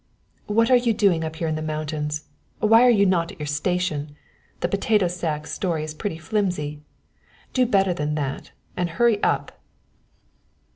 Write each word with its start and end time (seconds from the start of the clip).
"What 0.47 0.71
are 0.71 0.75
you 0.77 0.93
doing 0.93 1.23
up 1.23 1.35
here 1.35 1.47
in 1.47 1.53
the 1.53 1.61
mountains 1.61 2.23
why 2.57 2.81
are 2.81 2.89
you 2.89 3.05
not 3.05 3.31
at 3.31 3.39
your 3.39 3.45
station? 3.45 4.15
The 4.61 4.67
potato 4.67 5.07
sack 5.07 5.45
story 5.45 5.83
is 5.83 5.93
pretty 5.93 6.17
flimsy. 6.17 6.81
Do 7.53 7.67
better 7.67 7.93
than 7.93 8.15
that 8.15 8.49
and 8.75 8.89
hurry 8.89 9.21
up!" 9.21 9.59